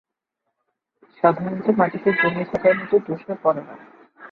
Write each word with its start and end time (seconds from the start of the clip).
সাধারণত 1.23 1.67
মাটিতে 1.77 2.09
জমে 2.19 2.43
থাকার 2.51 2.75
মতো 2.79 2.95
তুষার 3.05 3.37
পড়ে 3.43 3.61
না। 3.61 3.73